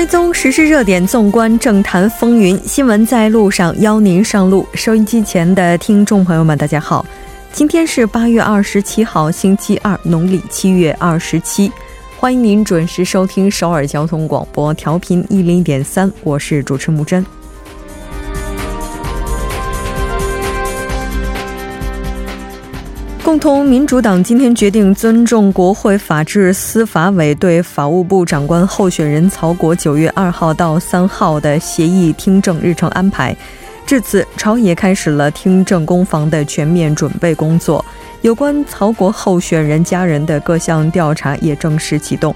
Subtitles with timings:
[0.00, 4.66] 追踪时事热点，纵观政坛风云，新闻在路上，邀您上路。
[4.72, 7.04] 收音机前的听众朋友们，大家好，
[7.52, 11.70] 今天是八月二十七号，星期二，农历七月二十七。
[12.18, 17.22] 欢迎您准时收听首尔交通广播，调频一零点三，我是主持木真。
[23.30, 33.34] 共同民主党今天决定尊重国会法制司法委对法务部长官候选人曹国九月二号到三号的协议听证日程安排。
[33.86, 37.84] 至此，朝野开始了听证攻防的全面准备工作。
[38.22, 42.34] 有关曹国候选人家人的各项调查也正式启动。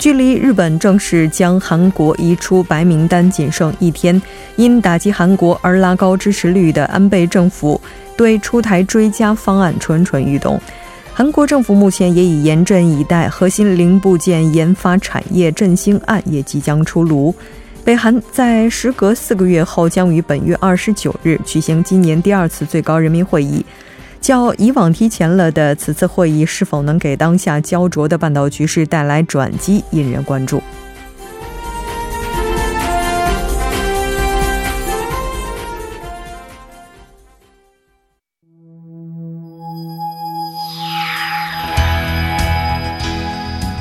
[0.00, 4.20] 距离日本正式将韩国移出白名单仅剩一天，
[4.56, 7.78] 因打击韩国而拉高支持率的安倍政府。
[8.16, 10.58] 对出台追加方案蠢蠢欲动，
[11.12, 17.34] 韩国政府目前也已严阵以待，核心零部件研发产业振兴案也即将出炉。
[17.84, 23.64] 北韩在时隔四个月后，将于本月二十九日举行今年第二次最高人民会议。
[24.20, 30.62] 较以往提前了的此次会议，是否能给当下焦灼的半岛局势带来转机，引人关注。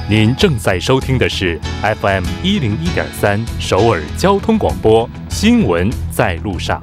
[0.10, 6.82] 您正在收听的是 FM 一零一点三首尔交通广播新闻在路上。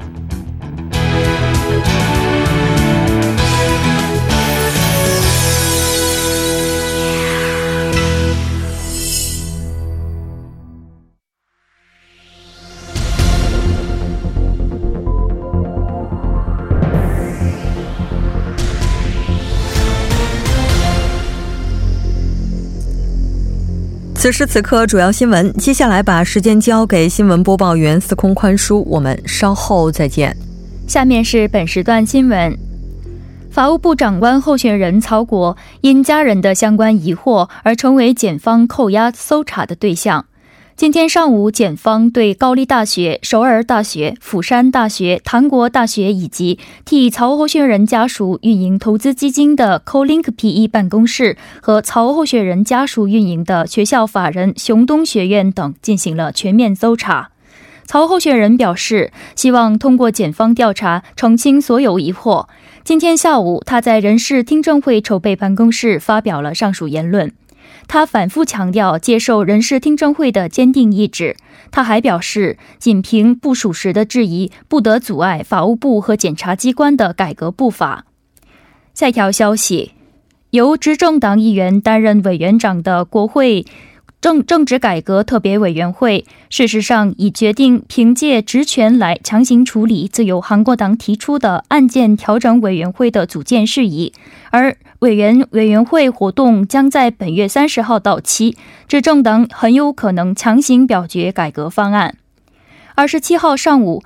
[24.27, 25.53] 此时此刻，主要新闻。
[25.53, 30.37] 接下来把时间交给新闻播报员司空宽叔，我们稍后再见。
[30.89, 32.53] 下面是本时段新闻：
[33.53, 40.27] 法务部长官候选人曹国因家人的相关疑惑而成为检方扣押搜查的对象。
[40.77, 57.31] 今天上午，检方对高丽大学、首尔大学、釜山大学、韩国大学以及替曹候选人家属运营投资基金的 CoLink PE 办公室和曹候选人家属运营的学校法人熊东学院等进行了全面搜查。
[57.87, 62.49] 曹候选人表示，希望通过检方调查澄清所有疑惑。
[62.85, 67.33] 今天下午，他在人事听证会筹备办公室发表了上述言论。
[67.89, 71.37] 他反复强调接受人事听证会的坚定意志。
[71.71, 78.05] 他还表示，仅凭不属实的质疑不得阻碍法务部和检察机关的改革步伐。
[78.95, 79.93] 下一条消息，
[80.51, 83.65] 由执政党议员担任委员长的国会。
[84.21, 94.13] 政政治改革特别委员会事实上已决定凭借职权来强行处理自由韩国党提出的案件调整委员会的组建事宜，
[94.51, 98.57] 而委员委员会活动将在本月三十号到期，
[98.89, 102.17] 执政党很有可能强行表决改革方案。
[102.95, 104.03] 二十七号上午，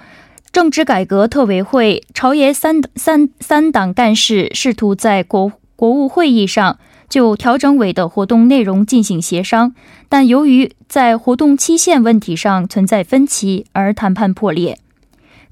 [0.52, 6.78] 政治改革特委会朝野三三三党干事试图在国国务会议上。
[7.10, 9.74] 就调整委的活动内容进行协商，
[10.10, 14.78] 但由于在活动期限问题上存在分歧，而谈判破裂。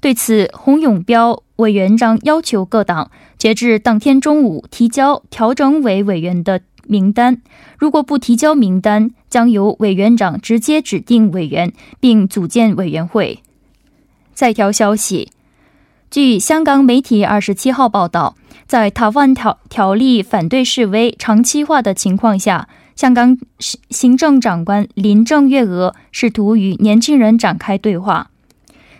[0.01, 7.41] 对此，洪永标委员长要求各党截至当天中午提交调整委委员的名单，
[7.77, 11.71] 如果不提交名单，将由委员长直接指定委员
[12.01, 13.39] 并组建委员会。
[14.33, 15.31] 再条消息。
[16.11, 22.67] 据香港媒体二十七号报道，在台湾条条例反对示威长期化的情况下，
[22.99, 23.37] 香港
[23.89, 28.29] 行政长官林郑月娥试图与年轻人展开对话。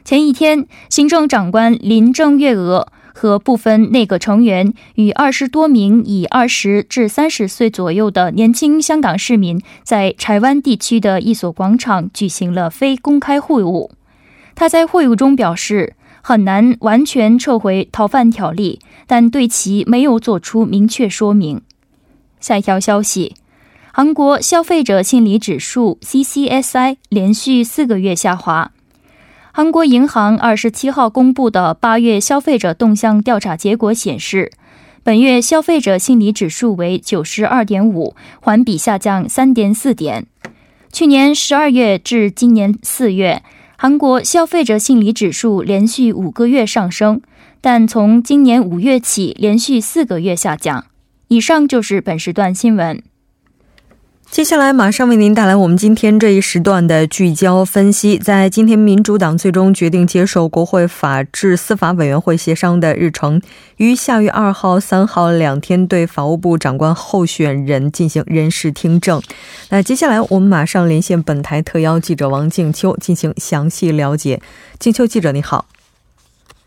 [0.06, 13.90] 前一天，行政长官林郑月娥和部分内阁成员与二十多名以二十至三十岁左右的年轻香港市民，在台湾地区的一所广场举行了非公开会晤。
[14.56, 15.98] 他在会晤中表示。
[16.22, 21.62] 很难完全撤回逃犯条例，但对其没有做出明确说明。
[22.42, 23.36] 下一条消息：
[24.00, 28.72] 韩国消费者心理指数 （CCSI） 连续四个月下滑。
[29.52, 34.54] 韩国银行二十七号公布的八月消费者动向调查结果显示，
[35.04, 40.26] 本月消费者心理指数为九十二点五，环比下降三点四点。
[40.94, 43.44] 去年十二月至今年四月。
[43.76, 47.20] 韩国消费者心理指数连续五个月上升，
[47.60, 50.86] 但从今年五月起连续四个月下降。
[51.28, 53.04] 以上就是本时段新闻。
[54.32, 58.16] 接下来马上为您带来我们今天这一时段的聚焦分析。
[58.20, 63.42] 在今天，民主党最终决定接受国会法制司法委员会协商的日程，
[63.78, 69.20] 于下月二号、三号两天对法务部长官候选人进行人事听证。
[69.70, 74.40] 那接下来我们马上连线本台特邀记者王静秋进行详细了解。
[74.78, 75.66] 静秋记者，你好。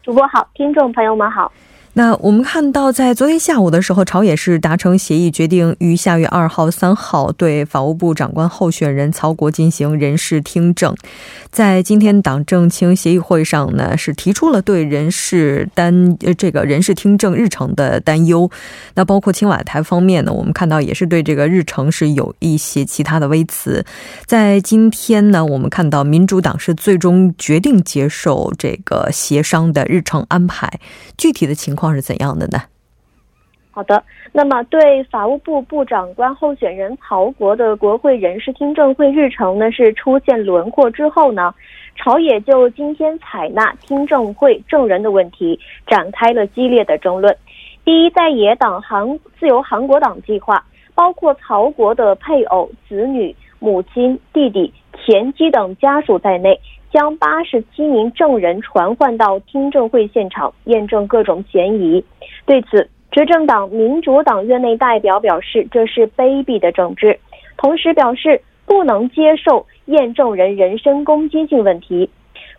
[0.02, 1.50] 主播好，听众朋友们好。
[1.94, 10.96] 那我们看到，在昨天下午的时候，朝野是达成协议，决定于下月二号、三号对法务部长官候选人曹国进行人事听证。
[11.50, 18.50] 在今天党政青协议会上呢，是提出了对人事担呃这个人事听证日程的担忧。
[18.94, 23.84] 那包括青瓦台方面呢，我们看到也是对这个日程是有一些其他的微词。
[24.24, 30.80] 在今天呢，我们看到民主党是最终决定接受这个协商的日程安排，
[31.18, 31.81] 具体的情况。
[31.82, 32.58] 况是怎样的呢？
[33.72, 41.54] 好的，那么对法务部部长官候选人曹国的国会人事听证会日程呢是出现轮廓之后呢，
[41.96, 47.36] 朝野就今天采纳听证会证人的问题展开了激烈的争论。
[47.84, 50.62] 第一，在野党韩自由韩国党计划，
[50.94, 54.72] 包括曹国的配偶、子女、母亲、弟弟、
[55.04, 56.60] 前妻等家属在内。
[56.92, 62.04] 将八十七名证人传唤到听证会现场，验证各种嫌疑。
[62.44, 67.18] 对此，执政党民主党院内代表表示，这是卑鄙的政治，
[67.56, 72.10] 同时表示不能接受验证人人身攻击性问题。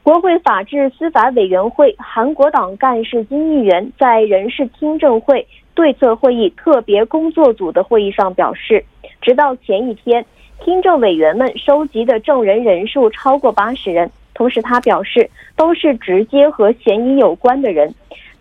[0.02, 8.84] 国会法制司法委员会韩国党干事金议员在人事听证会对策会议特别工作组的会议上表示，
[9.22, 10.26] 直到前一天，
[10.66, 14.12] 听证委员们收集的证人人数超过八十人。
[14.34, 17.94] 同时，他表示，都是直接和嫌疑有关的人。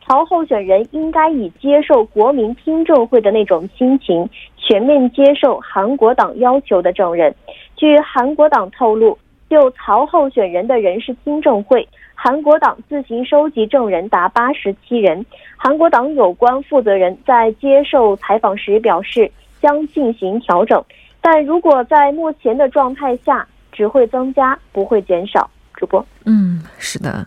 [0.05, 7.33] 曹候选人应该以接受国民听证会的那种心情，全面接受韩国党要求的证人。
[7.77, 9.17] 据韩国党透露，
[9.49, 15.25] 就曹候选人的人事听证会，韩国党自行收集证人达八十七人。
[15.57, 19.31] 韩国党有关负责人在接受采访时表示，
[19.61, 20.83] 将进行调整，
[21.21, 25.49] 但如果在目前的状态下，只会增加，不会减少。
[25.83, 27.27] 主播，嗯，是的，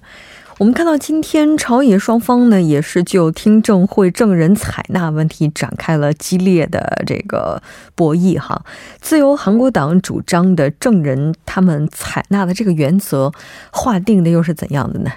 [0.60, 7.62] 我们看到今天朝野双方呢，也是就听证会证人采纳问题展开了激烈的这个
[7.96, 8.64] 博弈哈。
[9.02, 13.34] 自由韩国党主张的证人他们采纳的这个原则
[13.74, 15.12] 划定的又是怎样的呢？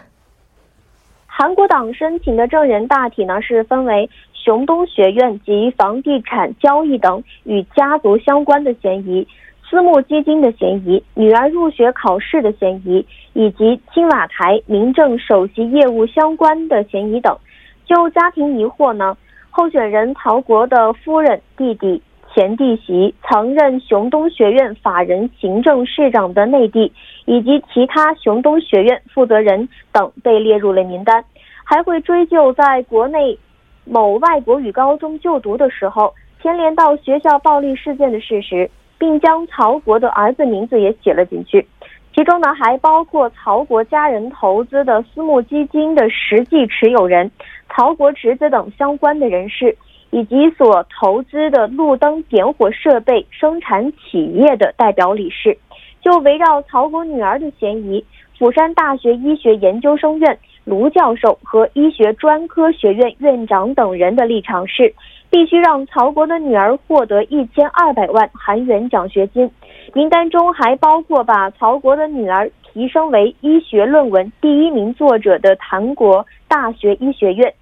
[1.26, 9.28] 韩国党申请的证人大体呢是分为熊东学院及房地产交易等与家族相关的嫌疑。
[9.68, 13.04] 私募基金的嫌疑、女儿入学考试的嫌疑，
[13.34, 17.36] 以及青瓦台民政首席业务相关的嫌疑等。
[17.84, 19.16] 就家庭疑惑呢，
[19.50, 26.90] 候选人曹国的夫人、弟弟、前弟媳曾任雄东学院法人行政市长的内地，
[27.26, 31.22] 以及其他雄东学院负责人等被列入了名单。
[31.62, 33.38] 还会追究在国内
[33.84, 38.70] 某外国语高中就读的时候，牵连到学校暴力事件的事实。
[38.98, 41.66] 并将曹国的儿子名字也写了进去，
[42.14, 47.30] 其中呢还包括曹国家人投资的私募基金的实际持有人、
[47.68, 49.76] 曹国侄子等相关的人士，
[50.10, 55.56] 以及所投资的路灯点火设备生产企业的代表理事。
[56.00, 58.04] 就围绕曹国女儿的嫌疑，
[58.38, 64.92] 釜山大学医学研究生院卢教授和医学专科学院院长等人的立场是。
[65.30, 69.50] 必须让曹国的女儿获得一千二百万韩元奖学金。
[69.94, 77.52] 名单中还包括把曹国的女儿提升为医学论文第一名作者的韩国大学医学院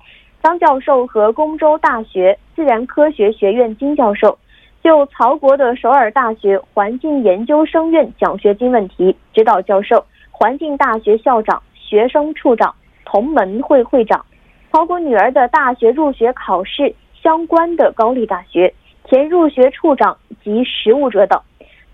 [0.42, 4.38] 张教授和公州大学自然科学学院金教授，
[4.82, 12.72] 就曹国的首尔大学环境研究生院奖学金问题，指导教授、环境大学校长、学生处长、
[13.04, 14.24] 同门会会长，
[14.70, 16.94] 曹国女儿的大学入学考试。
[17.26, 18.72] 相关的高丽大学
[19.04, 21.40] 前入学处长及实务者等。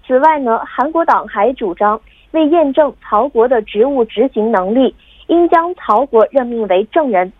[0.06, 1.98] 此外呢，韩国党还主张
[2.32, 4.94] 为验证曹国的职务执行能力，
[5.28, 7.32] 应将曹国任命为证人。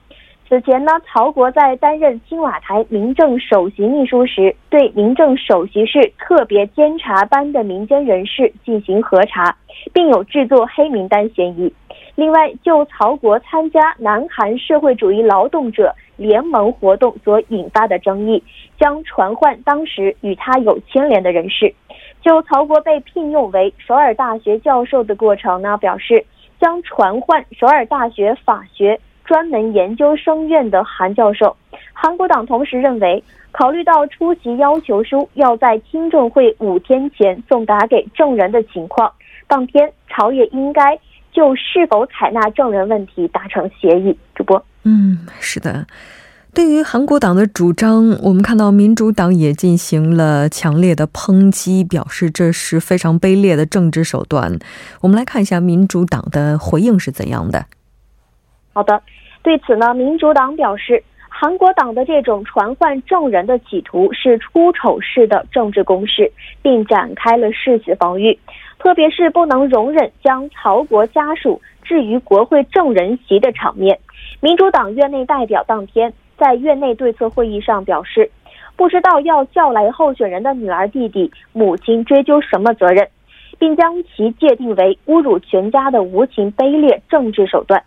[0.52, 9.56] 此前呢，曹国在担任青瓦台民政首席秘书时，对民政首席室特别监察班的民间人士进行核查，
[9.94, 11.73] 并有制作黑名单嫌疑。
[12.16, 15.94] 另外，就曹国参加南韩社会主义劳动者。
[16.18, 18.44] 联盟活动所引发的争议，
[18.78, 21.75] 将传唤当时与他有牵连的人士。
[22.21, 26.25] 就曹国被聘用为首尔大学教授的过程呢，表示
[26.61, 31.56] 将传唤首尔大学法学专门研究生院的韩教授。
[31.92, 39.12] 韩国党同时认为，考虑到出席要求书要在听证会五天前送达给证人的情况，
[39.46, 40.98] 当天朝野应该
[41.32, 44.16] 就是否采纳证人问题达成协议。
[44.34, 45.86] 主播，嗯，是的。
[46.54, 54.58] 对于韩国党的主张，我们看到民主党也进行了强烈的抨击，表示这是非常卑劣的政治手段。
[55.00, 57.64] 我们来看一下民主党的回应是怎样的。
[58.72, 59.02] 好的，
[59.42, 68.38] 对此呢，民主党表示，韩国党的这种传唤证人的企图是出丑式的政治攻势，并展开了誓死防御，
[68.78, 73.98] 特别是不能容忍将曹国家属置于国会证人席的场面。
[74.40, 76.12] 民主党院内代表当天。
[76.38, 78.28] 在院内对策会议上表示，
[78.74, 83.06] 不知道要叫来候选人的女儿、弟弟、母亲追究什么责任，
[83.60, 87.80] 并将其界定为侮辱全家的无情卑劣政治手段。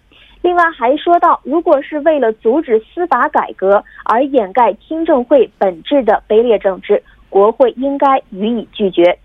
[0.45, 9.17] 另外还说到，如果是为了阻止司法改革而掩盖听证会本质的卑劣政治，国会应该予以拒绝。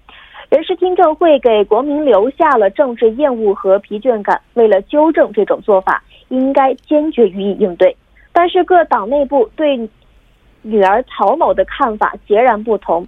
[0.49, 7.95] 人事听证会给国民留下了政治厌恶和疲倦感，为了纠正这种做法，应该坚决予以应对。
[8.33, 9.77] 但是各党内部对
[10.63, 13.07] 女儿曹某的看法截然不同。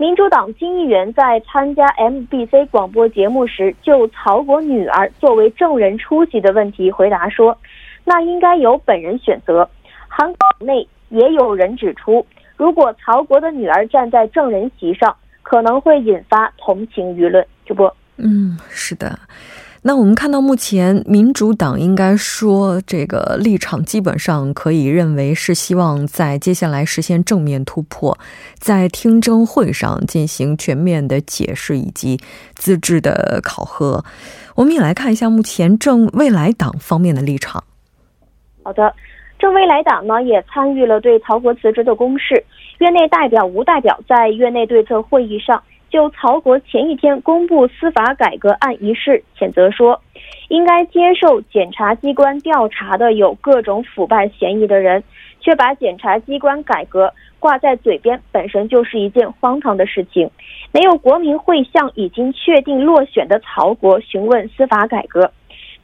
[0.00, 7.54] 民主党金议员在参加 MBC 广播节目时，就曹国女儿作为证人出席的问题回答说
[8.02, 9.68] ：“那应该由本人选择。”
[10.08, 12.26] 韩国内也有人指出，
[12.56, 17.46] 如果曹国的女儿站在证人席上，可能会引发同情舆论。
[17.66, 17.84] 这不，
[18.16, 19.18] 嗯，是的。
[19.82, 28.18] 那我们看到，目前民主党应该说这个立场基本上可以认为是希望在接下来实现正面突破，
[28.58, 32.20] 在听证会上进行全面的解释以及
[32.54, 34.04] 资质的考核。
[34.54, 37.64] 我们也来看一下目前正未来党方面的立场。
[38.62, 38.94] 好的，
[39.38, 42.44] 正未来党呢也参与了对曹国辞职的公示，
[42.80, 45.62] 院内代表吴代表在院内对策会议上。
[45.90, 50.00] 就曹国前一天公布司法改革案一事，谴责说，
[50.48, 55.02] 应该接受检察机关调查的有各种腐败嫌疑的人，
[55.40, 60.30] 却把检察机关改革挂在嘴边，本身就是一件荒唐的事情。
[60.72, 65.32] 没有国民会向已经确定落选的曹国询问司法改革。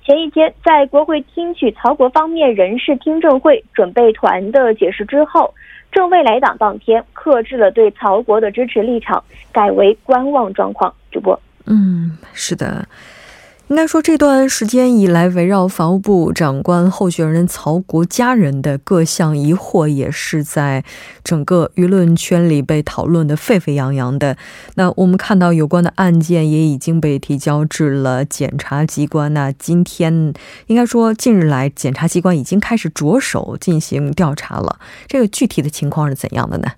[0.05, 5.53] 前一天，在国会听取曹国方面人事听证会准备团的解释之后。
[5.93, 10.93] 正未来党当天克制了对曹国的支持立场，改为观望状况。
[11.11, 12.87] 主播，嗯，是的，
[13.68, 20.85] 应该说这段时间以来，围绕法务部长官候选人曹国家人的各项疑惑，也是在
[21.25, 24.37] 整个舆论圈里被讨论的沸沸扬扬的。
[24.76, 29.35] 那我们看到有关的案件也已经被提交至了检察机关。
[29.35, 30.32] 那今天
[30.68, 34.78] 应该说，近日来检察机关已经开始着手进行调查了。
[35.08, 36.68] 这个具体的情况是怎样的呢？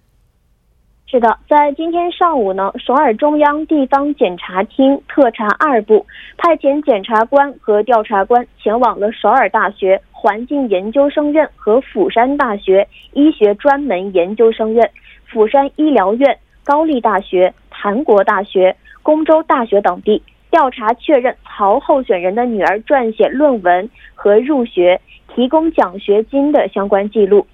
[1.10, 6.04] 是的，在今天上午呢，首尔中央地方检察厅特查二部
[6.36, 14.90] 派遣检察官和调查官前往了首尔大学环境研究生院和釜山大学医学专门研究生院、
[15.24, 25.00] 釜山医疗院、高丽大学、韩国大学、公州大学等地调查确认曹候选人的女儿撰写论文和入学
[25.34, 27.46] 提供奖学金的相关记录。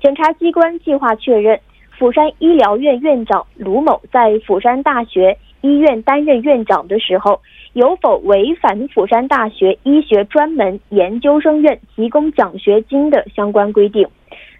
[0.00, 1.60] 检察机关计划确认。
[2.02, 7.40] 釜山医疗院院长卢某在釜山大学医院担任院长的时候，
[7.74, 14.04] 有否违反釜山大学医学专门研究生院提供奖学金的相关规定？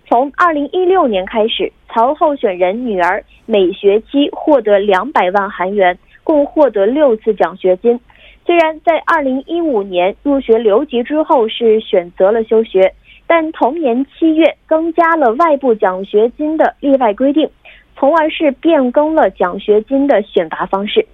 [0.08, 7.99] 从二零一六年开始，曹候选人女儿每学期获得两百万韩元，共获得六次奖学金。
[8.46, 12.94] 虽然在二零一五年入学留级之后是选择了休学。
[13.34, 17.48] 但同年七月增加了外部奖学金的例外规定，
[17.96, 21.06] 从而是变更了奖学金的选拔方式。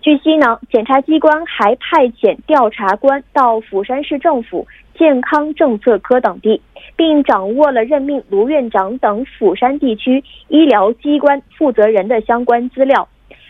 [0.00, 4.64] 据悉呢，检察机关还派遣调查官到釜山市政府
[4.96, 6.62] 健康政策科等地，
[6.94, 13.08] 并掌握了任命卢院长等釜山地区医疗机关负责人的相关资料。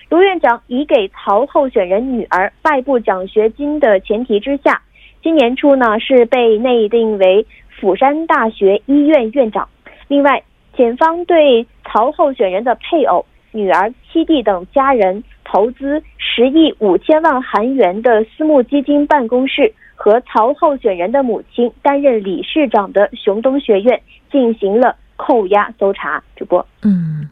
[0.08, 4.80] 卢院长已给曹候选人女儿外部奖学金的前提之下，
[5.22, 7.46] 今年初呢是被内定为。
[7.80, 9.68] 釜山大学医院院长。
[10.08, 10.42] 另外，
[10.76, 24.00] 检方对曹候选人的配偶、女儿、七弟等家人投资十亿五千万韩元的私募基金办公室和曹候选人的母亲担任理事长的熊东学院
[24.30, 26.22] 进行了扣押搜查。
[26.36, 27.28] 主播，嗯，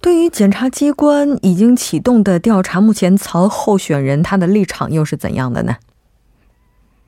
[0.00, 5.76] 对于检察机关已经启动的调查，目前曹候选人他的立场又是怎样的呢？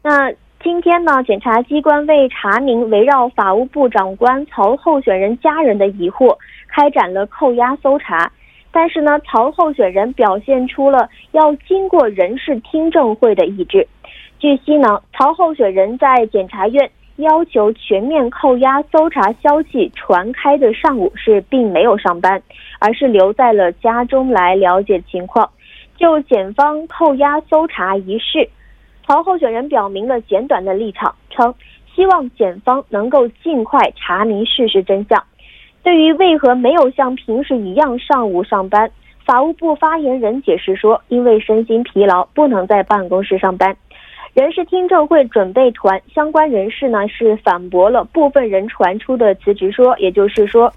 [0.02, 0.32] 那。
[0.60, 6.36] 今天呢，检察机关为查明围绕法务部长官曹候选人家人的疑惑，
[6.66, 8.30] 开展了扣押搜查。
[8.72, 13.86] 但是呢，曹候选人表现出了要经过人事听证会的意志。
[14.40, 22.42] 据悉呢，曹候选人在检察院要求全面扣押搜查消息传开的上午是并没有上班，
[22.80, 25.48] 而是留在了家中来了解情况。
[25.96, 28.48] 就检方扣押搜查一事。
[29.08, 31.54] 曹候选人表明了简短的立场，称
[31.94, 35.24] 希望检方能够尽快查明事实真相。
[35.82, 38.90] 对于为何没有像平时一样上午上班，
[39.24, 43.74] 法务部发言人解释说，因为身心疲劳，不能在办公室上班。
[44.34, 50.70] 人事听证会准备团相关人士呢是反驳了部分人传出的辞职说，也就是说，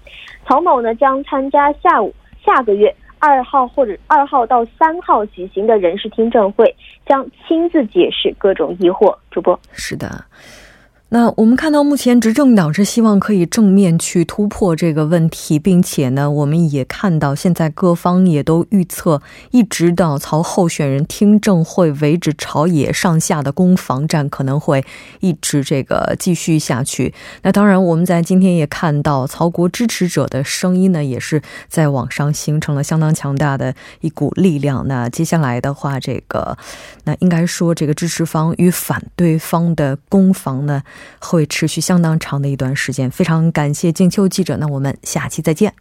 [0.46, 2.94] 曹某呢将参加下午下个月。
[3.22, 6.74] 二号或者二号到三号举行的人事听证会，
[7.06, 9.16] 将亲自解释各种疑惑。
[9.30, 10.24] 主播是的。
[11.14, 24.82] 那我们看到，目前执政党是希望可以正面去突破这个问题，并且呢，我们也看到现在各方也都预测，一直到曹候选人听证会为止，朝野上下的攻防战可能会
[25.20, 27.12] 一直这个继续下去。
[27.42, 34.88] 那当然，我们在今天也看到，曹国支持者的声音呢，也是在网上形成了相当强大的一股力量。
[34.88, 36.56] 那接下来的话，这个
[37.04, 40.82] 那应该说，这个支持方与反对方的攻防呢？
[41.20, 43.10] 会持续相当长的一段时间。
[43.10, 45.72] 非常感谢静秋记者，那我们下期再见。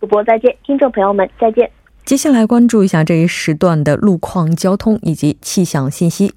[0.00, 1.70] 主播再见，听众朋友们再见。
[2.04, 6.32] 接下来关注一下这一时段的路况、交通以及气象信息。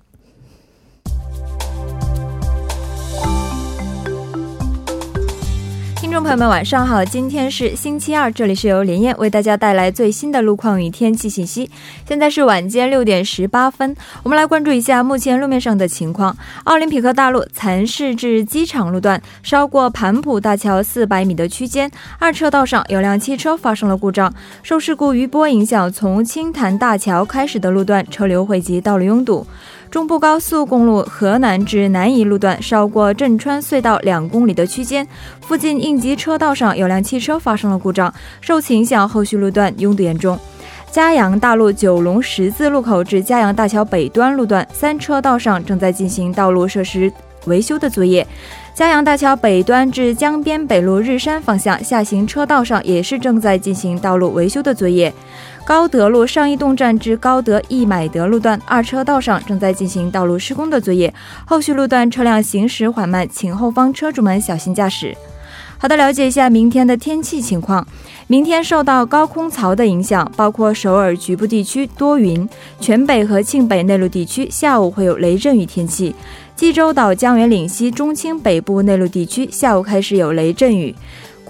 [6.22, 7.04] 朋友们，晚上好！
[7.04, 11.70] 今天是星期二，这里是由连燕为大家带来最新的路况与天气信息。
[12.08, 16.38] 现在是晚间六点十八分，我们来关注一下目前路面上的情况。
[16.66, 24.32] 奥林匹克大路蚕市至机场路段，稍过盘浦大桥四百米的区间，二车道上有辆汽车发生了故障，
[24.62, 29.48] 受事故余波影响，从青潭大桥开始的路段车流汇集，道路拥堵。
[29.92, 35.06] 中部高速公路河南至南宜路段，超过镇川隧道两公里的区间，
[35.42, 40.40] 附近应急车道上有辆汽车发生了故障，受此影响，后续路段拥堵严重。
[40.90, 47.12] 嘉阳大路九龙十字路口至嘉阳大桥北端路段，三车道上正在进行道路设施
[47.46, 48.26] 维修的作业。
[48.74, 55.14] 嘉阳大桥北端至江边北路日山方向下行车道上也是正在进行道路维修的作业。
[55.66, 61.14] 高德路上义洞站至高德易买得路段二车道上正在进行道路施工的作业，
[61.46, 65.16] 后续路段车辆行驶缓慢，请后方车主们小心驾驶。
[65.78, 67.86] 好的，了解一下明天的天气情况。
[68.28, 72.48] 明天受到高空槽的影响，包括首尔局部地区多云，
[72.80, 76.16] 全北和庆北内陆地区下午会有雷阵雨天气。
[76.62, 80.94] 济州岛、江原岭西、中青北部内陆地区下午开始有雷阵雨。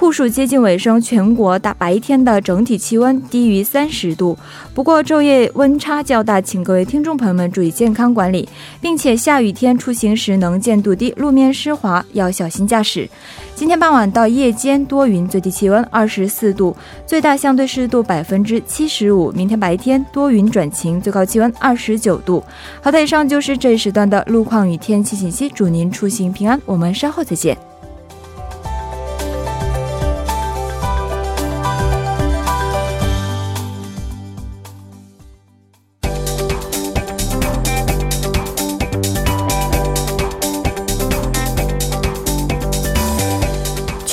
[0.02, 4.36] 酷暑接近尾声，全国大白天的整体气温低于三十度，
[4.74, 8.50] 不过昼夜温差较大，请各位听众朋友们注意健康管理，
[8.82, 13.08] 并且下雨天出行时能见度低、路面湿滑，要小心驾驶。
[13.54, 19.32] 今天傍晚到夜间多云，最低气温二十四度，最大相对湿度百分之七十五。
[19.34, 22.44] 明天白天多云转晴，最高气温二十九度。
[22.82, 27.56] 好的，以上就是这一时段的路况与天气信息，祝您出行平安，我们稍后再见。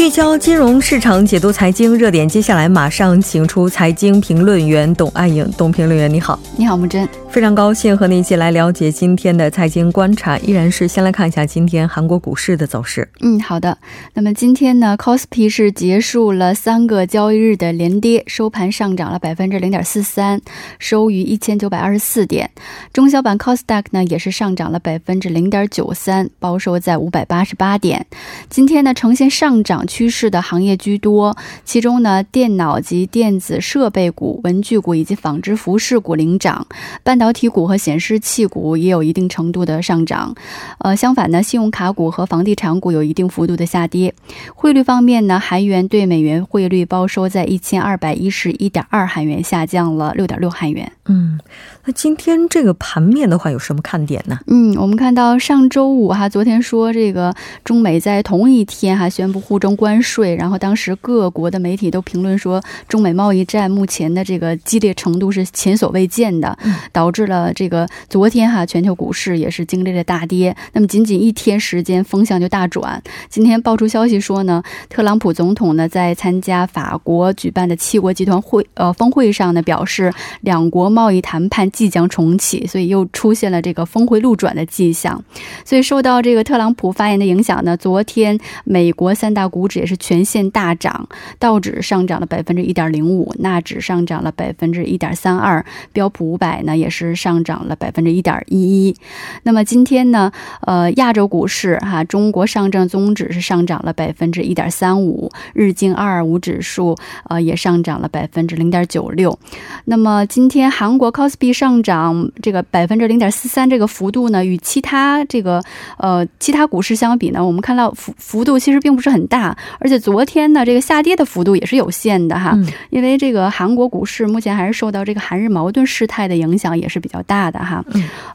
[0.09, 2.27] 聚焦金融市场，解读财经热点。
[2.27, 5.47] 接下来马上请出财经评论员董爱颖。
[5.59, 6.40] 董评论员，你好！
[6.57, 7.07] 你好，木真。
[7.29, 10.38] 非常高兴和你一起来了解今天的财经观察。
[10.38, 13.07] 依然是先来看一下今天韩国股市的走势。
[13.21, 13.77] 嗯，好的。
[14.14, 20.40] 那么今天呢 c o s p i 是结束了三个交易日的连跌，收盘上涨了百分之零点四三，
[20.79, 22.51] 收于一千九百二十四点。
[22.94, 28.07] 中小板 c o s d a q 呢也是上涨了百分之零点九三，报收在五百八十八点。
[28.49, 31.35] 今天呢呈现上涨趋势的行业居多，
[31.65, 36.67] 其中呢电脑及电子设备股、文具股以及纺织服饰股领涨，
[37.03, 37.19] 半。
[37.19, 40.33] 导体股和显示器股也有一定程度的上涨，
[40.79, 44.15] 呃，相反呢，信用卡股和房地产股有一定幅度的下跌。
[44.55, 50.93] 汇率方面呢，韩元对美元汇率报收在一千二百一十一点二韩元，下降了六点六韩元。
[51.07, 51.41] 嗯，
[51.87, 54.39] 那今天这个盘面的话，有什么看点呢？
[54.47, 57.35] 嗯，我们看到上周五哈，昨天说这个
[57.65, 66.57] 中美在同一天哈宣布互中关税，然后当时各国的媒体都评论说，中美贸易战目前的这个激烈程度是前所未见的，
[66.92, 67.09] 导。
[67.09, 70.55] 导致了这个昨天哈全球股市也是经历了大跌。
[70.74, 73.03] 那么仅仅一天时间，风向就大转。
[73.31, 85.24] 今天爆出消息说呢，特朗普总统呢在参加法国举办的七国集团会呃峰会上呢表示，两国贸易谈判即将重启，所以又出现了这个峰回路转的迹象。
[85.64, 98.97] 所以受到这个特朗普发言的影响呢，昨天美国三大股指也是全线大涨，道指上涨了百分之一点零五，纳指上涨了百分之一点三二，标普五百呢也是上涨了百分之一点一一。
[99.45, 100.31] 那么今天呢，
[100.62, 106.97] 呃，亚洲股市哈，中国上证综指是上涨了百分之一点三五，日经二二五指数
[107.29, 109.38] 呃也上涨了百分之零点九六。
[109.85, 115.62] 那么今天韩国 Kospi 上涨这个百分之零点四三，这个幅度呢，与其他这个
[115.99, 122.59] 呃其他股市相比呢，我们看到幅幅度其实并不是很大，而且昨天呢，这个下跌的幅度也是有限的哈，
[122.90, 127.85] 因为这个韩国股市目前还是受到这个韩日矛盾事态的影响也是比较大的哈。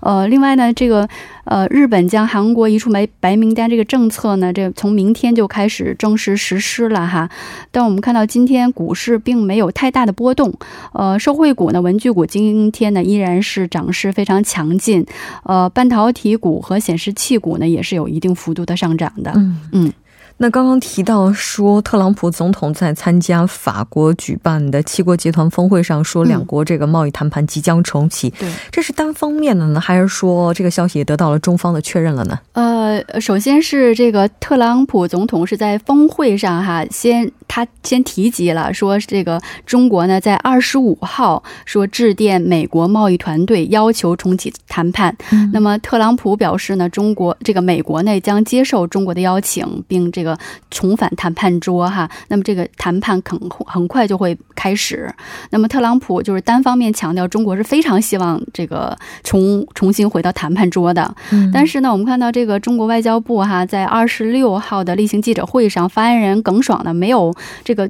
[0.01, 1.07] 呃，另外呢，这个
[1.45, 7.29] 呃日本将韩国移出白白名单这个政策呢，这从明天就开始正式实施了哈。
[7.71, 10.53] 但我们看到今天股市并没有太大的波动，
[10.93, 15.05] 呃，受惠股呢，文具股今天呢依然是涨势非常强劲，
[15.43, 19.31] 呃，半导体股和显示器股呢也是有一定幅度的上涨的。
[19.35, 19.93] 嗯嗯。
[20.43, 28.29] 那刚刚提到说，特朗普总统在参加法国举办的七国集团峰会上说，两国这个贸易谈判即将重启。
[28.31, 32.37] 对，这是单方面的呢，还是说这个消息也得到了中方的确认了呢？
[32.51, 45.15] 呃，首先是这个特朗普总统是在峰会上哈，先他先提及了说，这个中国呢在二十五号说致电美国贸易团队，要求重启谈判。
[45.51, 50.23] 那么特朗普表示呢，中国这个美国呢将接受中国的邀请，并这。
[50.23, 50.39] 个
[50.71, 53.37] 重返谈判桌哈，那么这个谈判很
[53.67, 55.13] 很快就会开始。
[55.49, 61.13] 那么特朗普就是单方面强调中国是非常希望这个重重新回到谈判桌的。
[61.51, 67.89] 但是呢，我们看到这个中国外交部哈在二十六号的例行记者会上，发言人耿爽呢没有这个。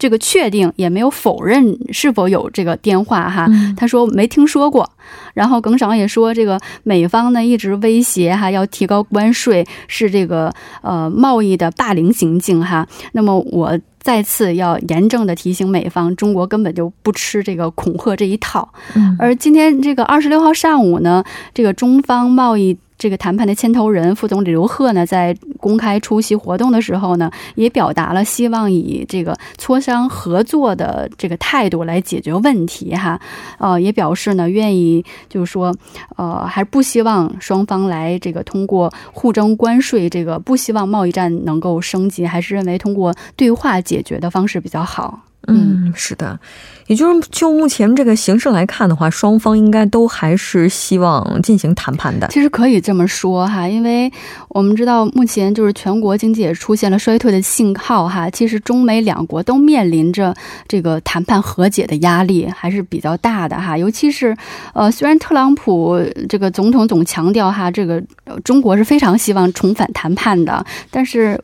[0.00, 4.90] 这个确定也没有否认是否有这个电话哈，他说没听说过。
[5.34, 12.88] 然后耿爽也说，这个美方呢一直威胁哈要提高关税，是这个呃贸易的霸凌行径哈。
[13.12, 18.72] 那么我再次要严正的提醒美方，中国根本就不吃这个恐吓这一套。
[19.18, 22.78] 而今天这个二十六号上午呢，这个中方贸易。
[23.00, 33.18] 这个谈判的牵头人副总理刘鹤呢，在公开出席活动的时候呢，也表达了希望以这个磋商合作的这个态度来解决问题哈，
[33.58, 35.74] 呃，也表示呢愿意就是说，
[36.16, 45.20] 呃，还不希望双方来这个通过互征关税，这个不希望贸易战能够升级，还是认为通过对话解决的方式比较好。
[45.50, 46.38] 嗯，是的，
[46.86, 52.26] 也就是就目前这个形势来看的话，双方应该都还是希望进行谈判的。
[52.28, 54.10] 其实可以这么说哈，因为
[54.48, 58.28] 我们知道目前就是全国经济也出现了衰退的信号哈。
[58.30, 60.34] 其实中美两国都面临着
[60.66, 63.76] 这个谈判和解的压力还是比较大的哈。
[63.76, 64.36] 尤其是
[64.74, 68.02] 呃，虽然特朗普这个总统总强调哈，这个
[68.44, 71.40] 中国是非常希望重返谈判的，但是。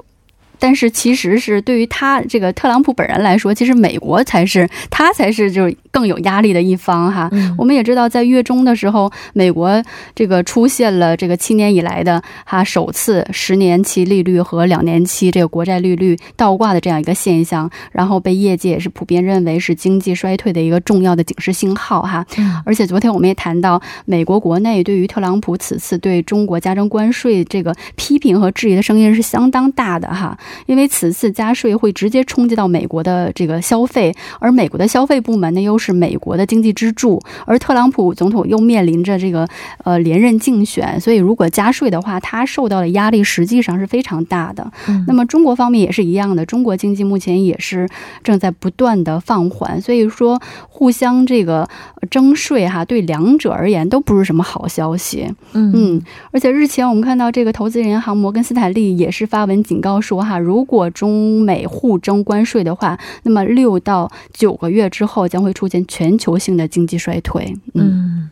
[0.59, 7.31] 但是其实是对于他这个特朗普本人来说，其实美国才是他才是就是更有压力的一方哈。
[7.57, 9.83] 我们也知道，在月中的时候，美国
[10.14, 22.25] 这个出现了这个七年以来的哈首次十年期利率和两年期这个国债利率倒挂的这样一个现象，然后被业界也是普遍认为是经济衰退的一个重要的警示信号哈。
[22.64, 30.37] 而且昨天我们也谈到，美国国内对于特朗普此次对中国加征关税这个批评和质疑的声音是相当大的哈。
[30.66, 39.46] 因为此次加税会直接冲击到美国的这个消费，而美国的消费部门呢又是美国的经济支柱，而特朗普总统又面临着这个
[39.85, 44.70] 呃连任竞选，所以如果加税的话，他受到的压力实际上是非常大的。
[45.06, 47.88] 那么中国方面也是一样的，中国经济目前也是
[48.22, 51.68] 正在不断的放缓，所以说互相这个
[52.11, 55.28] 征税哈，对两者而言都不是什么好消息。
[55.52, 60.36] 嗯，而且日前我们看到这个投资银行摩根斯坦利也是发文警告说哈。
[60.38, 67.55] 如果中美互征关税的话，那么六到九个月之后将会出现全球性的经济衰退。
[67.75, 68.31] 嗯。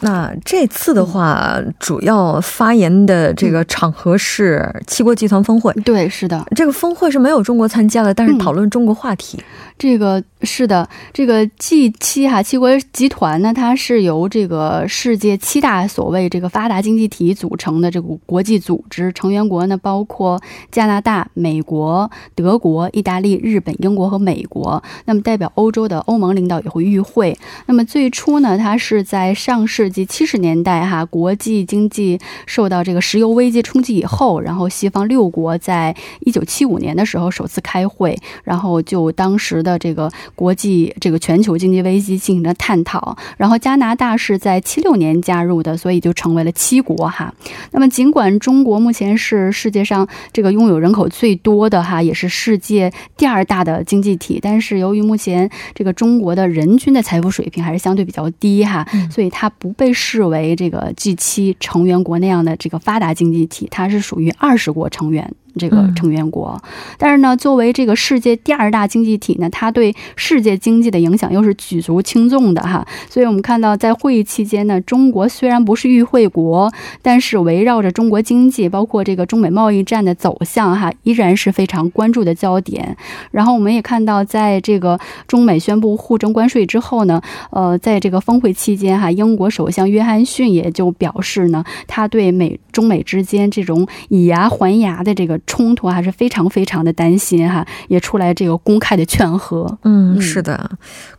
[0.00, 5.72] 那这次的话，主要发言的这个场合是七国集团峰会。
[5.84, 9.38] 对，是的，这个峰会是没有中国参加的，但是讨论中国话题。
[9.76, 20.40] 这个是的，这个 G 七哈七国集团呢，它是由这个世界七大所谓这个发达经济体组成的这个国际组织，成员国呢包括
[20.72, 24.82] 加拿大、美国、德国、意大利、日本、英国和美国。
[25.04, 27.38] 那么代表欧洲的欧盟领导也会与会。
[27.66, 39.68] 那么最初呢，它是在上世纪七十年代哈，国际经济受到这个石油危机冲击以后，然后西方六国在一九七五年的时候首次开会，然后就当时的。
[39.68, 47.34] 的这个国际这个全球经济危机进行了探讨，然后加拿大是在七六年加入的，所以就成为了七国哈。
[47.72, 65.32] 那么尽管中国目前是世界上这个拥有人口最多的哈，也是世界第二大的经济体，但是由于目前这个中国的人均的财富水平还是相对比较低哈，所以它不被视为这个 G 七成员国那样的这个发达经济体，它是属于二十国成员。
[65.58, 66.60] 这个成员国，
[66.96, 72.86] 但是呢，作为这个世界第二大经济体呢，它对世界经济的影响又是举足轻重的哈。
[73.10, 82.96] 所以我们看到，在会议期间呢，中国虽然不是与会国，但是围绕着中国经济，包括这个中美贸易战的走向哈，依然是非常关注的焦点。
[83.32, 95.38] 然后我们也看到，在这个中美宣布互征关税之后呢，呃，在这个峰会期间哈，英国首相约翰逊也就表示呢，他对美中美之间这种以牙还牙的这个。
[95.48, 99.66] 冲突还是非常非常的担心哈，也出来这个公开的劝和。
[99.82, 100.70] 嗯，是的，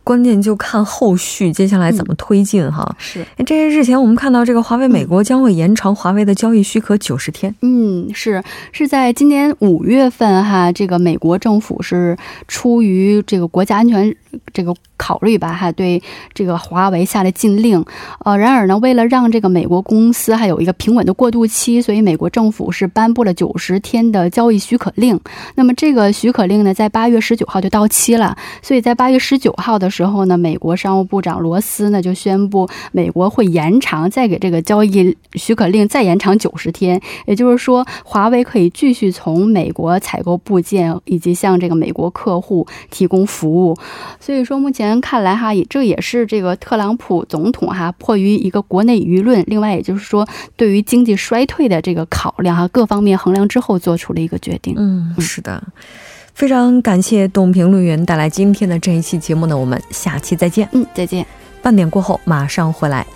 [0.04, 2.94] 关键就看后续接下来怎么推进哈。
[2.96, 7.54] 是，这些日前我们看到这个华为美国将会延长华为的交易许可九十天。
[7.62, 12.16] 嗯，是是在今年五月份哈，这个美国政府是
[12.46, 14.14] 出于这个国家安全
[14.52, 16.00] 这个考虑吧哈，对
[16.32, 17.84] 这个华为下了禁令。
[18.24, 24.19] 呃，然而呢，为了让这个美国公司还有一个平稳的过渡期，所以美国政府是颁布了九十天的。
[24.22, 25.18] 的交易许可令，
[25.54, 28.36] 那么这个许可令呢，在八月十九号就到期了。
[28.62, 43.76] 所以在八月十九号的时候呢，美国商务部长罗斯呢就宣布，美国会延长再给这个交易许可令再延长九十天，也就是说，华为可以继续从美国采购部件，以及向这个美国客户提供服务。
[44.18, 54.10] 所以说，目前看来哈，也这也是这个特朗普总统哈，迫于一个国内舆论，另外也就是说，对于经济衰退的这个考量哈，各方面衡量之后做出。
[54.12, 55.62] 了一个决定，嗯，是的，
[56.34, 61.24] 非常感谢董评论员带来今天的这一期节目呢，我们下期再见，嗯，再见，
[61.62, 63.06] 半点过后马上回来。